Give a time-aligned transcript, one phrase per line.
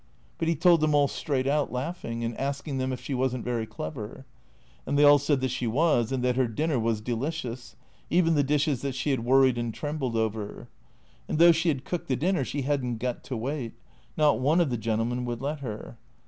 [0.39, 3.35] But he told them all straight out, laughing, and ask ing them if she was
[3.35, 4.25] n't very clever?
[4.87, 7.75] And they all said that she was, and that her dinner was delicious;
[8.09, 10.69] even the dishes that she had worried and trembled over.
[11.27, 12.83] And though she had cooked the dinner, she had.
[12.83, 13.73] n't got to wait.
[14.17, 15.97] Not one of the gentlemen would let her.